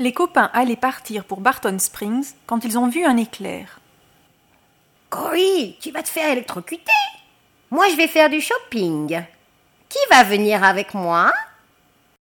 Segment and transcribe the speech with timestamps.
[0.00, 3.80] Les copains allaient partir pour Barton Springs quand ils ont vu un éclair.
[5.10, 6.92] Cory, tu vas te faire électrocuter.
[7.70, 9.20] Moi, je vais faire du shopping.
[9.88, 11.32] Qui va venir avec moi?